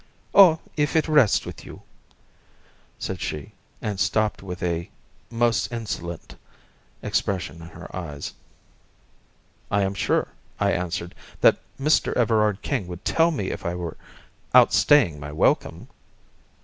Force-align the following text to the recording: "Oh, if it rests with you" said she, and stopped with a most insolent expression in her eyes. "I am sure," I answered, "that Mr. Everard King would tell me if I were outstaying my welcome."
"Oh, 0.33 0.59
if 0.77 0.95
it 0.95 1.07
rests 1.07 1.45
with 1.45 1.63
you" 1.63 1.83
said 2.97 3.21
she, 3.21 3.51
and 3.83 3.99
stopped 3.99 4.41
with 4.41 4.63
a 4.63 4.89
most 5.29 5.71
insolent 5.71 6.35
expression 7.03 7.57
in 7.61 7.67
her 7.67 7.95
eyes. 7.95 8.33
"I 9.69 9.83
am 9.83 9.93
sure," 9.93 10.29
I 10.59 10.71
answered, 10.71 11.13
"that 11.41 11.59
Mr. 11.79 12.13
Everard 12.15 12.63
King 12.63 12.87
would 12.87 13.05
tell 13.05 13.29
me 13.29 13.51
if 13.51 13.63
I 13.63 13.75
were 13.75 13.95
outstaying 14.55 15.19
my 15.19 15.31
welcome." 15.31 15.87